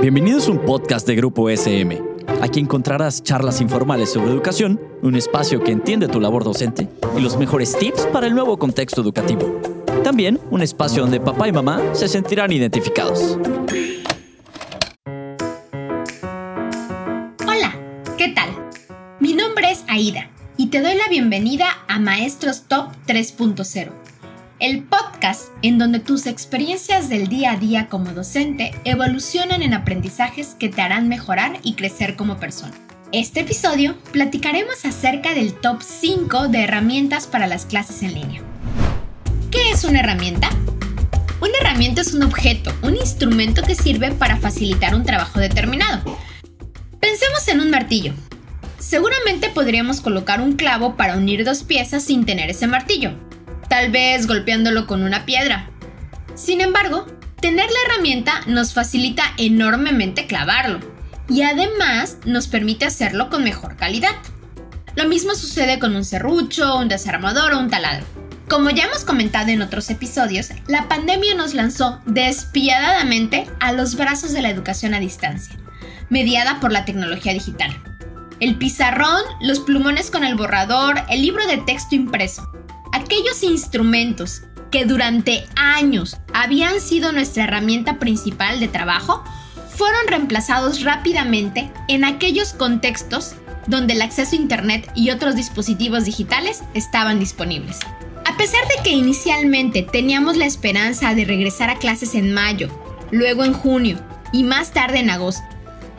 Bienvenidos 0.00 0.48
a 0.48 0.52
un 0.52 0.58
podcast 0.60 1.06
de 1.06 1.14
Grupo 1.14 1.48
SM. 1.48 2.02
Aquí 2.40 2.60
encontrarás 2.60 3.22
charlas 3.22 3.60
informales 3.60 4.12
sobre 4.12 4.30
educación, 4.30 4.80
un 5.02 5.14
espacio 5.14 5.62
que 5.62 5.72
entiende 5.72 6.08
tu 6.08 6.20
labor 6.20 6.44
docente 6.44 6.88
y 7.16 7.20
los 7.20 7.36
mejores 7.36 7.76
tips 7.78 8.06
para 8.12 8.26
el 8.26 8.34
nuevo 8.34 8.58
contexto 8.58 9.00
educativo. 9.00 9.60
También 10.02 10.40
un 10.50 10.62
espacio 10.62 11.02
donde 11.02 11.20
papá 11.20 11.48
y 11.48 11.52
mamá 11.52 11.80
se 11.92 12.08
sentirán 12.08 12.52
identificados. 12.52 13.38
Hola, 17.46 17.74
¿qué 18.18 18.28
tal? 18.34 18.50
Mi 19.20 19.34
nombre 19.34 19.70
es 19.70 19.84
Aida 19.88 20.30
y 20.56 20.66
te 20.66 20.80
doy 20.80 20.94
la 20.94 21.08
bienvenida 21.08 21.66
a 21.88 21.98
Maestros 21.98 22.62
Top 22.68 22.88
3.0 23.06 24.01
el 24.62 24.84
podcast 24.84 25.46
en 25.62 25.76
donde 25.76 25.98
tus 25.98 26.26
experiencias 26.26 27.08
del 27.08 27.26
día 27.26 27.50
a 27.50 27.56
día 27.56 27.88
como 27.88 28.12
docente 28.12 28.72
evolucionan 28.84 29.60
en 29.60 29.74
aprendizajes 29.74 30.54
que 30.56 30.68
te 30.68 30.80
harán 30.80 31.08
mejorar 31.08 31.58
y 31.64 31.74
crecer 31.74 32.14
como 32.14 32.38
persona. 32.38 32.72
Este 33.10 33.40
episodio 33.40 33.96
platicaremos 34.12 34.84
acerca 34.84 35.34
del 35.34 35.52
top 35.52 35.82
5 35.82 36.46
de 36.46 36.62
herramientas 36.62 37.26
para 37.26 37.48
las 37.48 37.66
clases 37.66 38.04
en 38.04 38.14
línea. 38.14 38.42
¿Qué 39.50 39.72
es 39.72 39.82
una 39.82 39.98
herramienta? 39.98 40.48
Una 41.40 41.58
herramienta 41.60 42.00
es 42.00 42.14
un 42.14 42.22
objeto, 42.22 42.72
un 42.82 42.94
instrumento 42.94 43.62
que 43.62 43.74
sirve 43.74 44.12
para 44.12 44.36
facilitar 44.36 44.94
un 44.94 45.02
trabajo 45.02 45.40
determinado. 45.40 46.04
Pensemos 47.00 47.48
en 47.48 47.60
un 47.60 47.70
martillo. 47.70 48.14
Seguramente 48.78 49.48
podríamos 49.48 50.00
colocar 50.00 50.40
un 50.40 50.52
clavo 50.52 50.94
para 50.96 51.16
unir 51.16 51.44
dos 51.44 51.64
piezas 51.64 52.04
sin 52.04 52.24
tener 52.24 52.48
ese 52.48 52.68
martillo 52.68 53.12
tal 53.72 53.90
vez 53.90 54.26
golpeándolo 54.26 54.86
con 54.86 55.02
una 55.02 55.24
piedra. 55.24 55.70
Sin 56.34 56.60
embargo, 56.60 57.06
tener 57.40 57.70
la 57.70 57.78
herramienta 57.86 58.42
nos 58.46 58.74
facilita 58.74 59.22
enormemente 59.38 60.26
clavarlo 60.26 60.78
y 61.26 61.40
además 61.40 62.18
nos 62.26 62.48
permite 62.48 62.84
hacerlo 62.84 63.30
con 63.30 63.44
mejor 63.44 63.76
calidad. 63.76 64.14
Lo 64.94 65.08
mismo 65.08 65.34
sucede 65.34 65.78
con 65.78 65.96
un 65.96 66.04
serrucho, 66.04 66.76
un 66.76 66.88
desarmador 66.88 67.54
o 67.54 67.60
un 67.60 67.70
taladro. 67.70 68.04
Como 68.46 68.68
ya 68.68 68.84
hemos 68.84 69.06
comentado 69.06 69.48
en 69.48 69.62
otros 69.62 69.88
episodios, 69.88 70.50
la 70.66 70.86
pandemia 70.86 71.34
nos 71.34 71.54
lanzó 71.54 71.98
despiadadamente 72.04 73.46
a 73.58 73.72
los 73.72 73.96
brazos 73.96 74.34
de 74.34 74.42
la 74.42 74.50
educación 74.50 74.92
a 74.92 75.00
distancia, 75.00 75.56
mediada 76.10 76.60
por 76.60 76.72
la 76.72 76.84
tecnología 76.84 77.32
digital. 77.32 77.74
El 78.38 78.56
pizarrón, 78.56 79.22
los 79.40 79.60
plumones 79.60 80.10
con 80.10 80.24
el 80.24 80.34
borrador, 80.34 81.02
el 81.08 81.22
libro 81.22 81.46
de 81.46 81.56
texto 81.56 81.94
impreso, 81.94 82.52
aquellos 83.12 83.42
instrumentos 83.42 84.44
que 84.70 84.86
durante 84.86 85.46
años 85.54 86.16
habían 86.32 86.80
sido 86.80 87.12
nuestra 87.12 87.44
herramienta 87.44 87.98
principal 87.98 88.58
de 88.58 88.68
trabajo, 88.68 89.22
fueron 89.68 90.08
reemplazados 90.08 90.82
rápidamente 90.82 91.70
en 91.88 92.04
aquellos 92.04 92.54
contextos 92.54 93.34
donde 93.66 93.92
el 93.92 94.00
acceso 94.00 94.34
a 94.34 94.38
Internet 94.38 94.90
y 94.94 95.10
otros 95.10 95.36
dispositivos 95.36 96.06
digitales 96.06 96.62
estaban 96.72 97.20
disponibles. 97.20 97.80
A 98.24 98.34
pesar 98.38 98.62
de 98.68 98.82
que 98.82 98.92
inicialmente 98.92 99.82
teníamos 99.82 100.38
la 100.38 100.46
esperanza 100.46 101.14
de 101.14 101.26
regresar 101.26 101.68
a 101.68 101.76
clases 101.76 102.14
en 102.14 102.32
mayo, 102.32 102.70
luego 103.10 103.44
en 103.44 103.52
junio 103.52 103.98
y 104.32 104.42
más 104.42 104.72
tarde 104.72 105.00
en 105.00 105.10
agosto, 105.10 105.44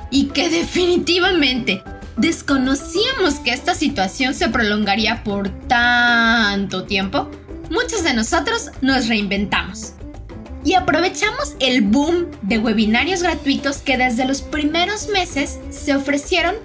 y 0.09 0.29
que 0.29 0.49
definitivamente 0.49 1.83
desconocíamos 2.17 3.35
que 3.35 3.51
esta 3.51 3.75
situación 3.75 4.33
se 4.33 4.49
prolongaría 4.49 5.23
por 5.23 5.49
tanto 5.67 6.83
tiempo, 6.83 7.29
muchos 7.69 8.03
de 8.03 8.13
nosotros 8.13 8.71
nos 8.81 9.07
reinventamos. 9.07 9.93
Y 10.65 10.75
aprovechamos 10.75 11.55
el 11.59 11.81
boom 11.81 12.27
de 12.41 12.57
webinarios 12.57 13.21
gratuitos 13.21 13.77
que 13.79 13.97
desde 13.97 14.25
los 14.25 14.41
primeros 14.41 15.09
meses 15.09 15.59
se 15.69 15.95
ofrecieron 15.95 16.55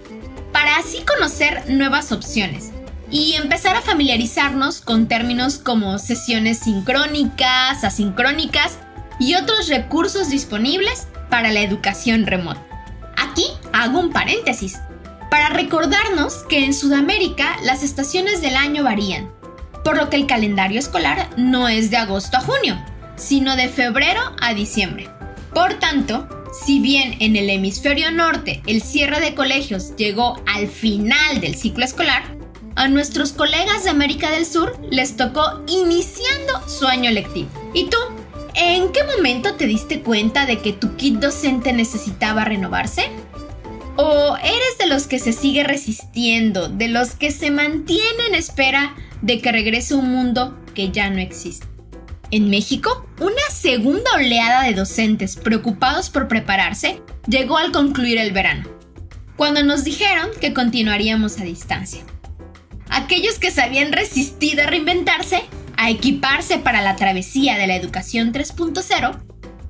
para 0.53 0.77
así 0.77 1.03
conocer 1.03 1.65
nuevas 1.69 2.13
opciones 2.13 2.71
y 3.11 3.35
empezar 3.35 3.75
a 3.75 3.83
familiarizarnos 3.83 4.81
con 4.81 5.09
términos 5.09 5.59
como 5.59 5.99
sesiones 5.99 6.59
sincrónicas, 6.59 7.83
asincrónicas 7.83 8.79
y 9.19 9.35
otros 9.35 9.69
recursos 9.69 10.29
disponibles 10.29 11.09
para 11.31 11.51
la 11.51 11.61
educación 11.61 12.27
remota. 12.27 12.63
Aquí 13.17 13.47
hago 13.73 13.99
un 13.99 14.11
paréntesis 14.11 14.79
para 15.31 15.51
recordarnos 15.51 16.45
que 16.49 16.65
en 16.65 16.75
Sudamérica 16.75 17.57
las 17.63 17.83
estaciones 17.83 18.41
del 18.41 18.57
año 18.57 18.85
varían, 18.85 19.31
por 19.85 19.97
lo 19.97 20.11
que 20.11 20.17
el 20.17 20.27
calendario 20.27 20.79
escolar 20.79 21.31
no 21.37 21.69
es 21.69 21.91
de 21.91 21.97
agosto 21.97 22.37
a 22.37 22.41
junio, 22.41 22.79
sino 23.17 23.57
de 23.57 23.69
febrero 23.69 24.21
a 24.41 24.55
diciembre. 24.55 25.11
Por 25.55 25.75
tanto, 25.75 26.29
si 26.65 26.81
bien 26.81 27.17
en 27.21 27.37
el 27.37 27.51
hemisferio 27.51 28.11
norte 28.11 28.63
el 28.67 28.83
cierre 28.83 29.21
de 29.21 29.35
colegios 29.35 29.95
llegó 29.97 30.41
al 30.47 30.69
final 30.69 31.41
del 31.41 31.55
ciclo 31.55 31.85
escolar, 31.85 32.23
a 32.77 32.87
nuestros 32.87 33.33
colegas 33.33 33.85
de 33.85 33.91
América 33.91 34.31
del 34.31 34.47
Sur 34.47 34.79
les 34.91 35.17
tocó 35.17 35.65
iniciando 35.67 36.67
su 36.69 36.87
año 36.87 37.11
lectivo. 37.11 37.49
¿Y 37.75 37.87
tú? 37.87 37.97
¿En 38.55 38.93
qué 38.93 39.01
momento 39.17 39.55
te 39.55 39.67
diste 39.67 40.01
cuenta 40.01 40.47
de 40.47 40.61
que 40.61 40.73
tu 40.73 40.95
kit 40.97 41.17
docente 41.17 41.73
necesitaba 41.73 42.45
renovarse? 42.45 43.11
¿O 44.01 44.37
eres 44.37 44.79
de 44.79 44.87
los 44.87 45.09
que 45.09 45.19
se 45.19 45.33
sigue 45.33 45.65
resistiendo, 45.65 46.69
de 46.69 46.87
los 46.87 47.17
que 47.17 47.33
se 47.33 47.51
mantiene 47.51 48.27
en 48.29 48.37
espera 48.37 48.95
de 49.23 49.41
que 49.41 49.51
regrese 49.51 49.97
un 49.97 50.09
mundo 50.13 50.57
que 50.73 50.93
ya 50.93 51.11
no 51.11 51.19
existe? 51.19 51.67
En 52.31 52.49
México, 52.49 53.09
una 53.19 53.43
segunda 53.51 54.09
oleada 54.15 54.63
de 54.63 54.75
docentes 54.75 55.35
preocupados 55.35 56.11
por 56.11 56.29
prepararse 56.29 57.03
llegó 57.27 57.59
al 57.59 57.73
concluir 57.73 58.19
el 58.19 58.31
verano, 58.31 58.69
cuando 59.37 59.65
nos 59.65 59.83
dijeron 59.83 60.29
que 60.41 60.55
continuaríamos 60.55 61.41
a 61.41 61.43
distancia. 61.43 62.05
Aquellos 62.91 63.41
que 63.41 63.51
se 63.51 63.63
habían 63.63 63.91
resistido 63.91 64.63
a 64.63 64.67
reinventarse, 64.67 65.43
a 65.77 65.91
equiparse 65.91 66.59
para 66.59 66.83
la 66.83 66.95
travesía 66.95 67.59
de 67.59 67.67
la 67.67 67.75
educación 67.75 68.33
3.0, 68.33 69.19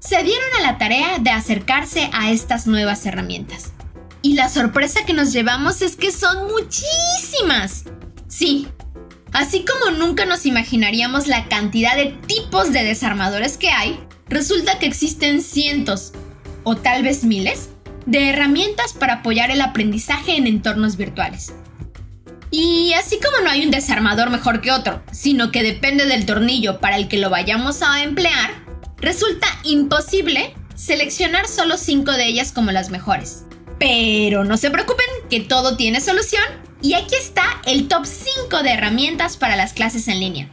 se 0.00 0.22
dieron 0.22 0.48
a 0.58 0.66
la 0.66 0.76
tarea 0.76 1.18
de 1.18 1.30
acercarse 1.30 2.10
a 2.12 2.30
estas 2.30 2.66
nuevas 2.66 3.06
herramientas. 3.06 3.72
Y 4.22 4.34
la 4.34 4.48
sorpresa 4.48 5.04
que 5.06 5.14
nos 5.14 5.32
llevamos 5.32 5.82
es 5.82 5.96
que 5.96 6.10
son 6.10 6.48
muchísimas. 6.48 7.84
Sí, 8.26 8.68
así 9.32 9.64
como 9.64 9.96
nunca 9.96 10.26
nos 10.26 10.44
imaginaríamos 10.46 11.26
la 11.26 11.48
cantidad 11.48 11.96
de 11.96 12.16
tipos 12.26 12.72
de 12.72 12.84
desarmadores 12.84 13.56
que 13.56 13.70
hay, 13.70 14.00
resulta 14.28 14.78
que 14.78 14.86
existen 14.86 15.40
cientos, 15.40 16.12
o 16.64 16.76
tal 16.76 17.02
vez 17.02 17.24
miles, 17.24 17.70
de 18.06 18.30
herramientas 18.30 18.92
para 18.92 19.14
apoyar 19.14 19.50
el 19.50 19.60
aprendizaje 19.60 20.36
en 20.36 20.46
entornos 20.46 20.96
virtuales. 20.96 21.52
Y 22.50 22.94
así 22.94 23.18
como 23.20 23.44
no 23.44 23.50
hay 23.50 23.64
un 23.64 23.70
desarmador 23.70 24.30
mejor 24.30 24.60
que 24.60 24.72
otro, 24.72 25.02
sino 25.12 25.52
que 25.52 25.62
depende 25.62 26.06
del 26.06 26.24
tornillo 26.24 26.80
para 26.80 26.96
el 26.96 27.08
que 27.08 27.18
lo 27.18 27.28
vayamos 27.28 27.82
a 27.82 28.02
emplear, 28.02 28.64
resulta 28.96 29.46
imposible 29.64 30.54
seleccionar 30.74 31.46
solo 31.46 31.76
5 31.76 32.12
de 32.12 32.26
ellas 32.26 32.52
como 32.52 32.72
las 32.72 32.90
mejores. 32.90 33.44
Pero 33.78 34.44
no 34.44 34.56
se 34.56 34.70
preocupen, 34.70 35.06
que 35.30 35.40
todo 35.40 35.76
tiene 35.76 36.00
solución. 36.00 36.42
Y 36.82 36.94
aquí 36.94 37.14
está 37.14 37.60
el 37.66 37.88
top 37.88 38.06
5 38.06 38.62
de 38.62 38.70
herramientas 38.70 39.36
para 39.36 39.56
las 39.56 39.72
clases 39.72 40.08
en 40.08 40.20
línea. 40.20 40.48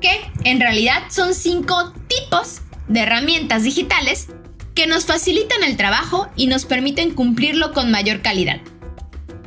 Que 0.00 0.20
en 0.44 0.60
realidad 0.60 1.02
son 1.10 1.34
5 1.34 1.92
tipos 2.08 2.60
de 2.88 3.00
herramientas 3.00 3.62
digitales 3.62 4.28
que 4.74 4.86
nos 4.86 5.06
facilitan 5.06 5.62
el 5.62 5.76
trabajo 5.76 6.28
y 6.36 6.46
nos 6.46 6.64
permiten 6.64 7.12
cumplirlo 7.12 7.72
con 7.72 7.90
mayor 7.90 8.22
calidad. 8.22 8.60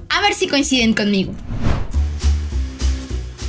A 0.09 0.22
ver 0.22 0.33
si 0.33 0.47
coinciden 0.47 0.94
conmigo. 0.94 1.33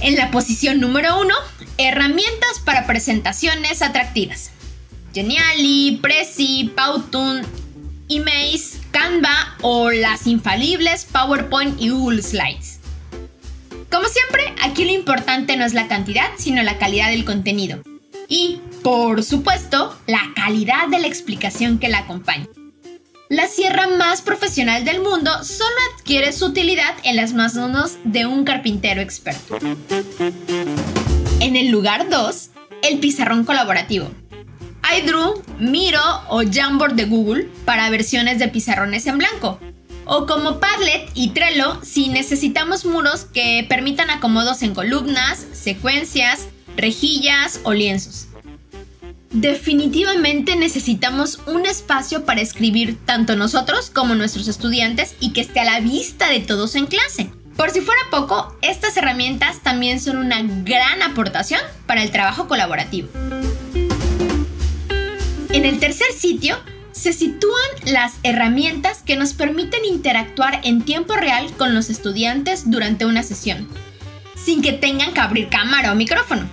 En 0.00 0.16
la 0.16 0.30
posición 0.30 0.80
número 0.80 1.20
1, 1.20 1.34
herramientas 1.78 2.60
para 2.64 2.86
presentaciones 2.86 3.82
atractivas. 3.82 4.50
Geniali, 5.14 5.98
Prezi, 6.02 6.72
Powtoon, 6.76 7.46
Emaze, 8.08 8.78
Canva 8.90 9.56
o 9.60 9.90
las 9.90 10.26
infalibles 10.26 11.04
PowerPoint 11.04 11.80
y 11.80 11.90
Google 11.90 12.22
Slides. 12.22 12.80
Como 13.90 14.08
siempre, 14.08 14.54
aquí 14.62 14.84
lo 14.84 14.92
importante 14.92 15.56
no 15.56 15.64
es 15.64 15.74
la 15.74 15.88
cantidad, 15.88 16.30
sino 16.38 16.62
la 16.62 16.78
calidad 16.78 17.10
del 17.10 17.24
contenido. 17.24 17.82
Y, 18.28 18.60
por 18.82 19.22
supuesto, 19.22 19.98
la 20.06 20.20
calidad 20.34 20.88
de 20.88 21.00
la 21.00 21.06
explicación 21.06 21.78
que 21.78 21.88
la 21.88 21.98
acompaña. 21.98 22.46
La 23.28 23.46
sierra 23.46 23.88
más 23.88 24.22
profesional 24.22 24.86
del 24.86 25.02
mundo 25.02 25.30
solo 25.44 25.76
adquiere 25.94 26.32
su 26.32 26.46
utilidad 26.46 26.94
en 27.04 27.16
las 27.16 27.34
manos 27.34 27.98
de 28.04 28.24
un 28.24 28.44
carpintero 28.44 29.02
experto. 29.02 29.58
En 31.40 31.56
el 31.56 31.68
lugar 31.68 32.08
2, 32.08 32.50
el 32.82 33.00
pizarrón 33.00 33.44
colaborativo 33.44 34.10
iDrew, 34.96 35.42
Miro 35.58 36.00
o 36.28 36.42
Jamboard 36.50 36.94
de 36.94 37.04
Google 37.04 37.48
para 37.64 37.90
versiones 37.90 38.38
de 38.38 38.48
pizarrones 38.48 39.06
en 39.06 39.18
blanco. 39.18 39.58
O 40.04 40.26
como 40.26 40.58
Padlet 40.58 41.10
y 41.14 41.30
Trello 41.30 41.80
si 41.82 42.08
necesitamos 42.08 42.84
muros 42.84 43.26
que 43.26 43.66
permitan 43.68 44.10
acomodos 44.10 44.62
en 44.62 44.74
columnas, 44.74 45.46
secuencias, 45.52 46.46
rejillas 46.76 47.60
o 47.64 47.74
lienzos. 47.74 48.26
definitivamente 49.30 50.56
necesitamos 50.56 51.40
un 51.46 51.66
espacio 51.66 52.24
para 52.24 52.40
escribir 52.40 52.96
tanto 53.04 53.36
nosotros 53.36 53.90
como 53.90 54.14
nuestros 54.14 54.48
estudiantes 54.48 55.14
y 55.20 55.34
que 55.34 55.42
esté 55.42 55.60
a 55.60 55.64
la 55.64 55.80
vista 55.80 56.30
de 56.30 56.40
todos 56.40 56.74
en 56.76 56.86
clase. 56.86 57.30
Por 57.54 57.70
si 57.70 57.80
fuera 57.80 58.00
poco, 58.10 58.56
estas 58.62 58.96
herramientas 58.96 59.62
también 59.62 60.00
son 60.00 60.16
una 60.16 60.40
gran 60.42 61.02
aportación 61.02 61.60
para 61.86 62.02
el 62.02 62.10
trabajo 62.10 62.48
colaborativo. 62.48 63.08
En 65.58 65.64
el 65.64 65.80
tercer 65.80 66.12
sitio 66.16 66.56
se 66.92 67.12
sitúan 67.12 67.68
las 67.84 68.12
herramientas 68.22 69.02
que 69.02 69.16
nos 69.16 69.34
permiten 69.34 69.84
interactuar 69.84 70.60
en 70.62 70.82
tiempo 70.82 71.16
real 71.16 71.50
con 71.56 71.74
los 71.74 71.90
estudiantes 71.90 72.70
durante 72.70 73.06
una 73.06 73.24
sesión, 73.24 73.68
sin 74.36 74.62
que 74.62 74.72
tengan 74.72 75.12
que 75.12 75.18
abrir 75.18 75.48
cámara 75.48 75.90
o 75.90 75.96
micrófono. 75.96 76.48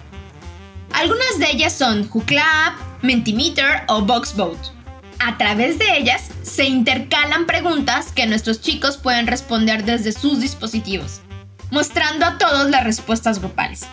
Algunas 0.91 1.37
de 1.37 1.51
ellas 1.51 1.73
son 1.73 2.09
Hooclab, 2.11 2.73
Mentimeter 3.03 3.83
o 3.89 4.01
VoxVote. 4.01 4.69
A 5.19 5.37
través 5.37 5.77
de 5.77 5.99
ellas 5.99 6.23
se 6.41 6.65
intercalan 6.65 7.45
preguntas 7.45 8.11
que 8.11 8.25
nuestros 8.25 8.59
chicos 8.59 8.97
pueden 8.97 9.27
responder 9.27 9.85
desde 9.85 10.13
sus 10.13 10.39
dispositivos, 10.39 11.21
mostrando 11.69 12.25
a 12.25 12.39
todos 12.39 12.71
las 12.71 12.83
respuestas 12.83 13.37
grupales. 13.37 13.85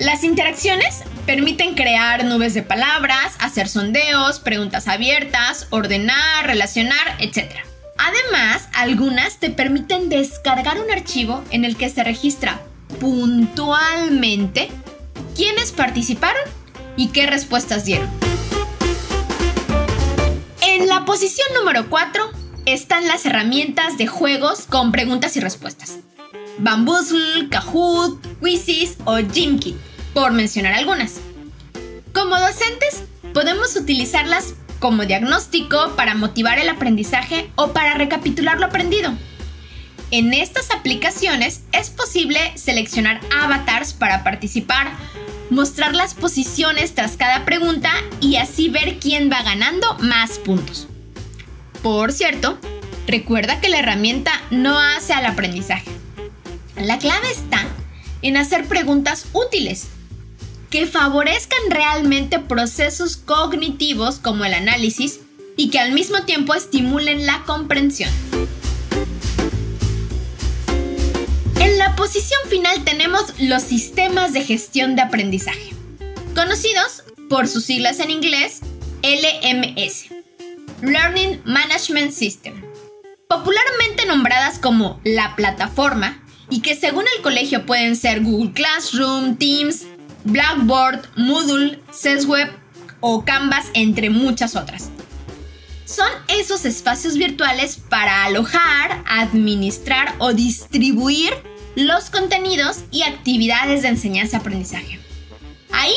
Las 0.00 0.24
interacciones 0.24 1.02
permiten 1.26 1.74
crear 1.74 2.24
nubes 2.24 2.54
de 2.54 2.62
palabras, 2.62 3.34
hacer 3.38 3.68
sondeos, 3.68 4.40
preguntas 4.40 4.88
abiertas, 4.88 5.66
ordenar, 5.68 6.46
relacionar, 6.46 7.16
etc. 7.18 7.52
Además, 7.98 8.66
algunas 8.72 9.36
te 9.40 9.50
permiten 9.50 10.08
descargar 10.08 10.80
un 10.80 10.90
archivo 10.90 11.44
en 11.50 11.66
el 11.66 11.76
que 11.76 11.90
se 11.90 12.02
registra 12.02 12.62
puntualmente 12.98 14.70
quiénes 15.36 15.70
participaron 15.70 16.44
y 16.96 17.08
qué 17.08 17.26
respuestas 17.26 17.84
dieron. 17.84 18.08
En 20.62 20.88
la 20.88 21.04
posición 21.04 21.46
número 21.54 21.90
4 21.90 22.30
están 22.64 23.06
las 23.06 23.26
herramientas 23.26 23.98
de 23.98 24.06
juegos 24.06 24.62
con 24.62 24.92
preguntas 24.92 25.36
y 25.36 25.40
respuestas. 25.40 25.98
Bamboozle, 26.56 27.50
Kahoot, 27.50 28.18
Quizzes 28.42 28.96
o 29.04 29.18
Jimkit, 29.18 29.76
por 30.14 30.32
mencionar 30.32 30.74
algunas. 30.74 31.20
Como 32.12 32.38
docentes, 32.38 33.04
podemos 33.32 33.76
utilizarlas 33.76 34.54
como 34.78 35.04
diagnóstico 35.04 35.94
para 35.94 36.14
motivar 36.14 36.58
el 36.58 36.68
aprendizaje 36.68 37.50
o 37.54 37.72
para 37.72 37.94
recapitular 37.94 38.58
lo 38.58 38.66
aprendido. 38.66 39.12
En 40.10 40.34
estas 40.34 40.72
aplicaciones 40.72 41.62
es 41.72 41.90
posible 41.90 42.40
seleccionar 42.56 43.20
avatars 43.32 43.92
para 43.92 44.24
participar, 44.24 44.90
mostrar 45.50 45.94
las 45.94 46.14
posiciones 46.14 46.94
tras 46.94 47.16
cada 47.16 47.44
pregunta 47.44 47.92
y 48.20 48.36
así 48.36 48.68
ver 48.68 48.98
quién 48.98 49.30
va 49.30 49.42
ganando 49.42 49.96
más 49.98 50.38
puntos. 50.38 50.88
Por 51.82 52.12
cierto, 52.12 52.58
recuerda 53.06 53.60
que 53.60 53.68
la 53.68 53.78
herramienta 53.78 54.32
no 54.50 54.80
hace 54.80 55.12
al 55.12 55.26
aprendizaje. 55.26 55.90
La 56.76 56.98
clave 56.98 57.30
está 57.30 57.64
en 58.22 58.36
hacer 58.36 58.66
preguntas 58.66 59.26
útiles 59.32 59.88
que 60.70 60.86
favorezcan 60.86 61.58
realmente 61.68 62.38
procesos 62.38 63.16
cognitivos 63.16 64.20
como 64.20 64.44
el 64.44 64.54
análisis 64.54 65.18
y 65.56 65.68
que 65.68 65.80
al 65.80 65.92
mismo 65.92 66.22
tiempo 66.22 66.54
estimulen 66.54 67.26
la 67.26 67.42
comprensión. 67.44 68.10
En 71.58 71.76
la 71.76 71.96
posición 71.96 72.40
final 72.48 72.84
tenemos 72.84 73.34
los 73.40 73.64
sistemas 73.64 74.32
de 74.32 74.42
gestión 74.42 74.94
de 74.94 75.02
aprendizaje, 75.02 75.74
conocidos 76.36 77.02
por 77.28 77.48
sus 77.48 77.64
siglas 77.64 77.98
en 77.98 78.10
inglés 78.10 78.60
LMS, 79.02 80.06
Learning 80.82 81.42
Management 81.44 82.12
System, 82.12 82.54
popularmente 83.28 84.06
nombradas 84.06 84.60
como 84.60 85.00
la 85.02 85.34
plataforma 85.34 86.22
y 86.48 86.60
que 86.62 86.76
según 86.76 87.04
el 87.16 87.22
colegio 87.22 87.66
pueden 87.66 87.96
ser 87.96 88.22
Google 88.22 88.52
Classroom, 88.52 89.36
Teams, 89.36 89.86
Blackboard, 90.24 91.08
Moodle, 91.16 91.80
SESWeb 91.90 92.50
o 93.00 93.24
Canvas, 93.24 93.66
entre 93.74 94.10
muchas 94.10 94.56
otras. 94.56 94.90
Son 95.84 96.08
esos 96.28 96.64
espacios 96.64 97.16
virtuales 97.16 97.78
para 97.88 98.24
alojar, 98.24 99.02
administrar 99.08 100.14
o 100.18 100.32
distribuir 100.32 101.32
los 101.74 102.10
contenidos 102.10 102.80
y 102.90 103.02
actividades 103.02 103.82
de 103.82 103.88
enseñanza-aprendizaje. 103.88 105.00
Ahí, 105.72 105.94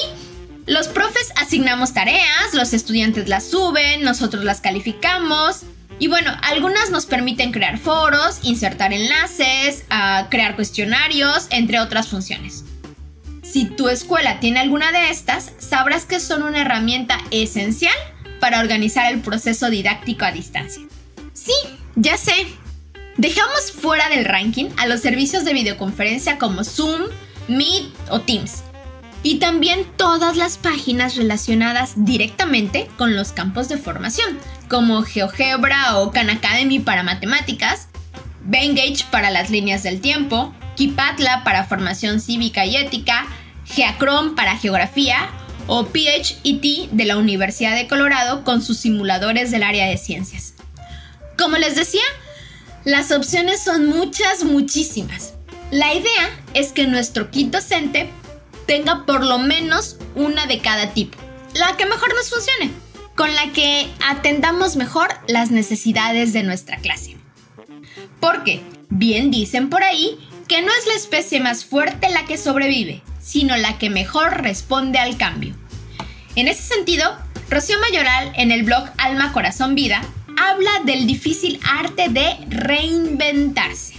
los 0.65 0.87
profes 0.87 1.31
asignamos 1.35 1.93
tareas, 1.93 2.53
los 2.53 2.73
estudiantes 2.73 3.27
las 3.27 3.45
suben, 3.45 4.03
nosotros 4.03 4.43
las 4.43 4.61
calificamos. 4.61 5.61
Y 5.99 6.07
bueno, 6.07 6.31
algunas 6.41 6.89
nos 6.89 7.05
permiten 7.05 7.51
crear 7.51 7.77
foros, 7.77 8.39
insertar 8.41 8.93
enlaces, 8.93 9.83
ah, 9.89 10.27
crear 10.31 10.55
cuestionarios, 10.55 11.47
entre 11.51 11.79
otras 11.79 12.07
funciones. 12.07 12.63
Si 13.53 13.65
tu 13.65 13.87
escuela 13.87 14.39
tiene 14.39 14.59
alguna 14.59 14.91
de 14.91 15.11
estas, 15.11 15.51
sabrás 15.59 16.07
que 16.07 16.19
son 16.19 16.41
una 16.41 16.61
herramienta 16.61 17.19
esencial 17.29 17.93
para 18.39 18.59
organizar 18.59 19.13
el 19.13 19.21
proceso 19.21 19.69
didáctico 19.69 20.25
a 20.25 20.31
distancia. 20.31 20.81
Sí, 21.33 21.53
ya 21.95 22.17
sé, 22.17 22.47
Dejamos 23.15 23.71
fuera 23.71 24.09
del 24.09 24.25
ranking 24.25 24.69
a 24.77 24.87
los 24.87 25.01
servicios 25.01 25.45
de 25.45 25.53
videoconferencia 25.53 26.39
como 26.39 26.63
Zoom, 26.63 27.03
Meet 27.47 27.93
o 28.09 28.21
Teams. 28.21 28.63
Y 29.21 29.35
también 29.35 29.85
todas 29.97 30.35
las 30.35 30.57
páginas 30.57 31.15
relacionadas 31.15 31.93
directamente 31.95 32.89
con 32.97 33.15
los 33.15 33.31
campos 33.31 33.69
de 33.69 33.77
formación, 33.77 34.39
como 34.67 35.03
GeoGebra 35.03 35.99
o 35.99 36.09
Khan 36.09 36.31
Academy 36.31 36.79
para 36.79 37.03
matemáticas, 37.03 37.87
Bengage 38.45 39.05
para 39.11 39.29
las 39.29 39.51
líneas 39.51 39.83
del 39.83 40.01
tiempo, 40.01 40.51
Kipatla 40.75 41.43
para 41.43 41.65
formación 41.65 42.19
cívica 42.19 42.65
y 42.65 42.77
ética, 42.77 43.27
Geacrom 43.65 44.35
para 44.35 44.57
geografía 44.57 45.29
o 45.67 45.87
PHET 45.87 46.91
de 46.91 47.05
la 47.05 47.17
Universidad 47.17 47.75
de 47.75 47.87
Colorado 47.87 48.43
con 48.43 48.61
sus 48.61 48.79
simuladores 48.79 49.51
del 49.51 49.63
área 49.63 49.87
de 49.87 49.97
ciencias. 49.97 50.53
Como 51.37 51.57
les 51.57 51.75
decía, 51.75 52.03
las 52.83 53.11
opciones 53.11 53.61
son 53.61 53.87
muchas, 53.87 54.43
muchísimas. 54.43 55.33
La 55.71 55.93
idea 55.93 56.29
es 56.53 56.71
que 56.71 56.85
nuestro 56.85 57.31
kit 57.31 57.51
docente 57.51 58.09
tenga 58.67 59.05
por 59.05 59.25
lo 59.25 59.39
menos 59.39 59.97
una 60.15 60.45
de 60.45 60.59
cada 60.59 60.93
tipo, 60.93 61.17
la 61.53 61.75
que 61.77 61.85
mejor 61.85 62.13
nos 62.13 62.29
funcione, 62.29 62.71
con 63.15 63.33
la 63.33 63.51
que 63.51 63.89
atendamos 64.05 64.75
mejor 64.75 65.09
las 65.27 65.51
necesidades 65.51 66.33
de 66.33 66.43
nuestra 66.43 66.77
clase. 66.77 67.17
Porque, 68.19 68.61
bien 68.89 69.31
dicen 69.31 69.69
por 69.69 69.83
ahí, 69.83 70.19
que 70.47 70.61
no 70.61 70.67
es 70.67 70.87
la 70.87 70.93
especie 70.95 71.39
más 71.39 71.65
fuerte 71.65 72.09
la 72.09 72.25
que 72.25 72.37
sobrevive, 72.37 73.01
sino 73.23 73.55
la 73.57 73.79
que 73.79 73.89
mejor 73.89 74.41
responde 74.41 74.99
al 74.99 75.17
cambio. 75.17 75.55
En 76.35 76.47
ese 76.47 76.61
sentido, 76.61 77.17
Rocío 77.49 77.79
Mayoral 77.79 78.33
en 78.35 78.51
el 78.51 78.63
blog 78.63 78.89
Alma 78.97 79.31
Corazón 79.31 79.75
Vida 79.75 80.01
habla 80.37 80.71
del 80.85 81.07
difícil 81.07 81.59
arte 81.63 82.09
de 82.09 82.35
reinventarse. 82.49 83.93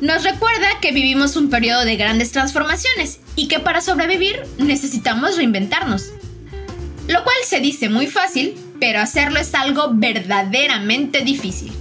Nos 0.00 0.24
recuerda 0.24 0.80
que 0.80 0.92
vivimos 0.92 1.36
un 1.36 1.48
periodo 1.48 1.84
de 1.84 1.96
grandes 1.96 2.32
transformaciones 2.32 3.20
y 3.36 3.48
que 3.48 3.60
para 3.60 3.80
sobrevivir 3.80 4.42
necesitamos 4.58 5.36
reinventarnos. 5.36 6.10
Lo 7.08 7.22
cual 7.22 7.36
se 7.46 7.60
dice 7.60 7.88
muy 7.88 8.06
fácil, 8.06 8.54
pero 8.80 9.00
hacerlo 9.00 9.38
es 9.38 9.54
algo 9.54 9.90
verdaderamente 9.92 11.22
difícil. 11.22 11.72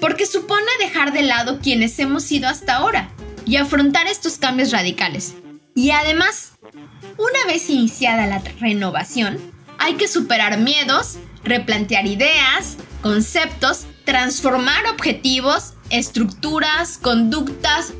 Porque 0.00 0.26
supone 0.26 0.66
dejar 0.80 1.12
de 1.12 1.22
lado 1.22 1.60
quienes 1.60 1.98
hemos 1.98 2.24
sido 2.24 2.48
hasta 2.48 2.76
ahora 2.76 3.10
y 3.46 3.56
afrontar 3.56 4.06
estos 4.08 4.36
cambios 4.36 4.72
radicales. 4.72 5.34
Y 5.74 5.90
además, 5.90 6.52
una 7.16 7.46
vez 7.46 7.70
iniciada 7.70 8.26
la 8.26 8.42
renovación, 8.60 9.38
hay 9.78 9.94
que 9.94 10.08
superar 10.08 10.58
miedos, 10.58 11.18
replantear 11.44 12.06
ideas, 12.06 12.76
conceptos, 13.00 13.86
transformar 14.04 14.86
objetivos, 14.86 15.74
estructuras, 15.90 16.98
conductas. 16.98 17.92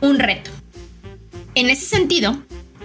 un 0.00 0.18
reto. 0.18 0.50
En 1.54 1.68
ese 1.68 1.84
sentido, 1.84 2.40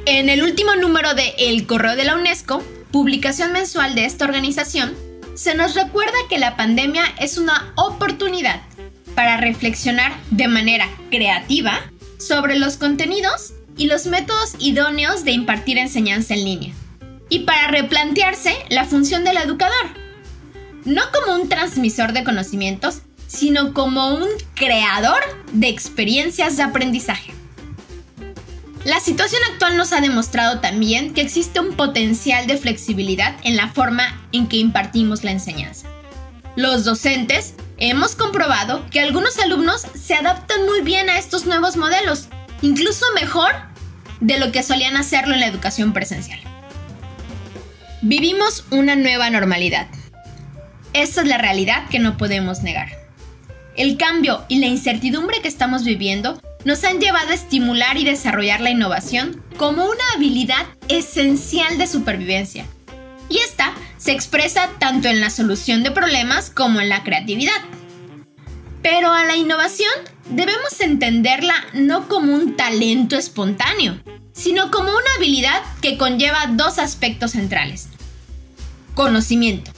en 0.06 0.30
el 0.30 0.44
último 0.44 0.76
número 0.76 1.14
de 1.14 1.34
El 1.38 1.66
Correo 1.68 1.96
de 1.96 2.04
la 2.04 2.16
UNESCO, 2.16 2.64
publicación 2.92 3.52
mensual 3.52 3.96
de 3.96 4.06
esta 4.06 4.26
organización, 4.26 4.96
se 5.36 5.54
nos 5.54 5.76
recuerda 5.76 6.18
que 6.30 6.40
la 6.40 6.56
pandemia 6.56 7.06
es 7.20 7.38
una 7.38 7.74
oportunidad 7.76 8.62
para 9.16 9.38
reflexionar 9.38 10.14
de 10.32 10.48
manera 10.48 10.88
creativa 11.10 11.80
sobre 12.18 12.58
los 12.58 12.78
contenidos 12.78 13.54
y 13.78 13.88
los 13.88 14.06
métodos 14.06 14.56
idóneos 14.60 15.24
de 15.26 15.32
impartir 15.32 15.78
enseñanza 15.78 16.34
en 16.34 16.46
línea 16.46 16.74
y 17.30 17.40
para 17.40 17.68
replantearse 17.68 18.56
la 18.70 18.86
función 18.86 19.24
del 19.24 19.38
educador, 19.38 19.88
no 20.86 21.02
como 21.12 21.42
un 21.42 21.50
transmisor 21.50 22.14
de 22.14 22.24
conocimientos, 22.24 23.02
sino 23.28 23.74
como 23.74 24.16
un 24.16 24.28
creador 24.54 25.22
de 25.52 25.68
experiencias 25.68 26.58
de 26.58 26.64
aprendizaje. 26.64 27.34
La 28.84 29.00
situación 29.00 29.42
actual 29.52 29.78
nos 29.78 29.94
ha 29.94 30.02
demostrado 30.02 30.60
también 30.60 31.14
que 31.14 31.22
existe 31.22 31.60
un 31.60 31.76
potencial 31.76 32.46
de 32.46 32.58
flexibilidad 32.58 33.36
en 33.44 33.58
la 33.58 33.70
forma 33.70 34.28
en 34.32 34.48
que 34.48 34.58
impartimos 34.58 35.24
la 35.24 35.32
enseñanza. 35.32 35.88
Los 36.56 36.86
docentes 36.86 37.56
hemos 37.78 38.16
comprobado 38.16 38.86
que 38.90 39.00
algunos 39.00 39.38
alumnos 39.40 39.82
se 39.96 40.16
adaptan 40.16 40.66
muy 40.66 40.82
bien 40.82 41.10
a 41.10 41.18
estos 41.18 41.46
nuevos 41.46 41.78
modelos, 41.78 42.28
incluso 42.62 43.06
mejor 43.14 43.52
de 44.22 44.40
lo 44.40 44.52
que 44.52 44.64
solían 44.64 44.98
hacerlo 44.98 45.34
en 45.34 45.42
la 45.42 45.48
educación 45.48 45.94
presencial. 45.94 46.40
Vivimos 48.02 48.66
una 48.72 48.96
nueva 48.96 49.30
normalidad. 49.30 49.88
Esta 50.94 51.22
es 51.22 51.28
la 51.28 51.38
realidad 51.38 51.90
que 51.90 52.00
no 52.00 52.18
podemos 52.18 52.62
negar. 52.62 52.90
El 53.76 53.98
cambio 53.98 54.46
y 54.48 54.60
la 54.60 54.68
incertidumbre 54.68 55.42
que 55.42 55.50
estamos 55.50 55.84
viviendo 55.84 56.42
nos 56.64 56.84
han 56.84 57.00
llevado 57.00 57.32
a 57.32 57.36
estimular 57.36 57.98
y 57.98 58.06
desarrollar 58.06 58.62
la 58.62 58.70
innovación 58.70 59.44
como 59.58 59.86
una 59.86 60.04
habilidad 60.16 60.66
esencial 60.88 61.78
de 61.78 61.88
supervivencia. 61.88 62.66
Y 63.30 63.40
esta 63.40 63.74
se 64.06 64.12
expresa 64.12 64.70
tanto 64.78 65.08
en 65.08 65.20
la 65.20 65.32
solución 65.32 65.82
de 65.82 65.90
problemas 65.90 66.52
como 66.52 66.80
en 66.80 66.90
la 66.90 67.04
creatividad. 67.04 67.60
Pero 68.84 69.12
a 69.12 69.26
la 69.26 69.36
innovación 69.36 69.92
debemos 70.30 70.80
entenderla 70.80 71.56
no 71.74 72.08
como 72.08 72.36
un 72.36 72.56
talento 72.56 73.16
espontáneo, 73.16 74.00
sino 74.32 74.70
como 74.70 74.90
una 74.90 75.16
habilidad 75.18 75.60
que 75.82 75.98
conlleva 75.98 76.52
dos 76.52 76.78
aspectos 76.78 77.32
centrales. 77.32 77.88
Conocimiento. 78.94 79.72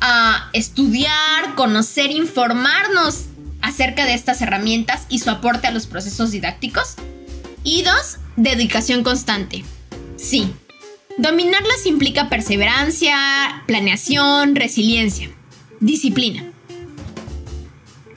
A 0.00 0.48
estudiar, 0.52 1.56
conocer, 1.56 2.12
informarnos 2.12 3.24
acerca 3.62 4.06
de 4.06 4.14
estas 4.14 4.42
herramientas 4.42 5.06
y 5.08 5.18
su 5.18 5.30
aporte 5.30 5.66
a 5.66 5.72
los 5.72 5.88
procesos 5.88 6.30
didácticos. 6.30 6.94
Y 7.64 7.82
dos, 7.82 8.18
dedicación 8.36 9.02
constante. 9.02 9.64
Sí, 10.16 10.54
dominarlas 11.18 11.86
implica 11.86 12.28
perseverancia, 12.28 13.62
planeación, 13.66 14.56
resiliencia, 14.56 15.30
disciplina. 15.80 16.44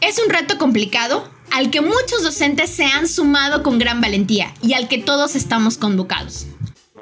Es 0.01 0.20
un 0.24 0.30
reto 0.30 0.58
complicado 0.58 1.30
al 1.51 1.70
que 1.70 1.82
muchos 1.82 2.24
docentes 2.24 2.70
se 2.70 2.86
han 2.86 3.08
sumado 3.08 3.63
con 3.63 3.80
gran 3.80 4.01
valentía 4.01 4.54
y 4.62 4.74
al 4.74 4.88
que 4.88 4.98
todos 4.98 5.36
estamos 5.36 5.77
convocados. 5.77 6.48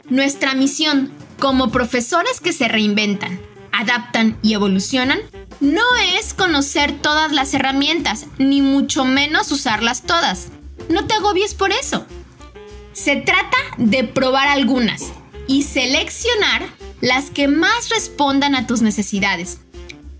Nuestra 0.09 0.53
misión, 0.53 1.11
como 1.39 1.71
profesores 1.71 2.39
que 2.39 2.53
se 2.53 2.67
reinventan, 2.67 3.39
adaptan 3.71 4.37
y 4.41 4.53
evolucionan, 4.53 5.19
no 5.59 5.83
es 6.17 6.33
conocer 6.33 7.01
todas 7.01 7.31
las 7.31 7.53
herramientas, 7.53 8.25
ni 8.37 8.61
mucho 8.61 9.05
menos 9.05 9.51
usarlas 9.51 10.03
todas. 10.03 10.49
No 10.89 11.05
te 11.05 11.15
agobies 11.15 11.53
por 11.53 11.71
eso. 11.71 12.05
Se 12.93 13.15
trata 13.15 13.57
de 13.77 14.03
probar 14.03 14.47
algunas 14.47 15.11
y 15.47 15.63
seleccionar 15.63 16.67
las 17.01 17.29
que 17.29 17.47
más 17.47 17.89
respondan 17.89 18.55
a 18.55 18.67
tus 18.67 18.81
necesidades. 18.81 19.59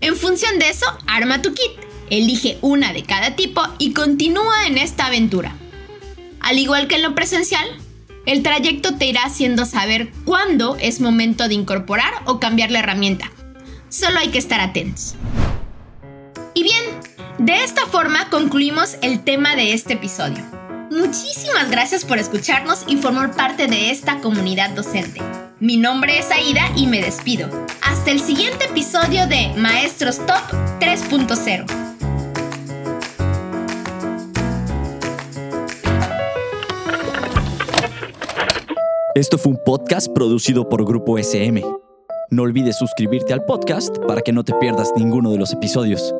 En 0.00 0.16
función 0.16 0.58
de 0.58 0.70
eso, 0.70 0.86
arma 1.06 1.42
tu 1.42 1.54
kit, 1.54 1.72
elige 2.10 2.58
una 2.60 2.92
de 2.92 3.02
cada 3.02 3.36
tipo 3.36 3.62
y 3.78 3.92
continúa 3.92 4.66
en 4.66 4.78
esta 4.78 5.06
aventura. 5.06 5.56
Al 6.40 6.58
igual 6.58 6.86
que 6.86 6.96
en 6.96 7.02
lo 7.02 7.14
presencial, 7.14 7.66
el 8.26 8.42
trayecto 8.42 8.96
te 8.96 9.06
irá 9.06 9.24
haciendo 9.24 9.66
saber 9.66 10.12
cuándo 10.24 10.76
es 10.76 11.00
momento 11.00 11.48
de 11.48 11.54
incorporar 11.54 12.12
o 12.26 12.40
cambiar 12.40 12.70
la 12.70 12.80
herramienta 12.80 13.30
Solo 13.88 14.18
hay 14.18 14.28
que 14.28 14.38
estar 14.38 14.60
atentos. 14.60 15.14
Y 16.54 16.62
bien, 16.62 16.82
de 17.38 17.62
esta 17.62 17.86
forma 17.86 18.28
concluimos 18.30 18.96
el 19.00 19.22
tema 19.22 19.54
de 19.54 19.72
este 19.72 19.94
episodio. 19.94 20.44
Muchísimas 20.90 21.70
gracias 21.70 22.04
por 22.04 22.18
escucharnos 22.18 22.84
y 22.86 22.96
formar 22.96 23.34
parte 23.34 23.66
de 23.66 23.90
esta 23.90 24.20
comunidad 24.20 24.70
docente. 24.70 25.20
Mi 25.58 25.76
nombre 25.76 26.18
es 26.18 26.30
Aida 26.30 26.70
y 26.76 26.86
me 26.86 27.00
despido. 27.00 27.48
Hasta 27.82 28.10
el 28.10 28.20
siguiente 28.20 28.66
episodio 28.66 29.26
de 29.26 29.52
Maestros 29.56 30.18
Top 30.18 30.42
3.0. 30.80 31.64
Esto 39.14 39.38
fue 39.38 39.52
un 39.52 39.58
podcast 39.64 40.08
producido 40.12 40.68
por 40.68 40.84
Grupo 40.84 41.18
SM. 41.18 41.64
No 42.30 42.42
olvides 42.42 42.76
suscribirte 42.76 43.32
al 43.32 43.44
podcast 43.44 43.96
para 44.06 44.20
que 44.20 44.32
no 44.32 44.44
te 44.44 44.52
pierdas 44.54 44.92
ninguno 44.94 45.30
de 45.30 45.38
los 45.38 45.52
episodios. 45.52 46.14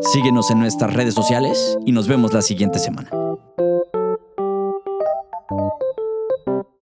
Síguenos 0.00 0.50
en 0.50 0.60
nuestras 0.60 0.94
redes 0.94 1.14
sociales 1.14 1.76
y 1.84 1.92
nos 1.92 2.08
vemos 2.08 2.32
la 2.32 2.40
siguiente 2.40 2.78
semana. 2.78 3.10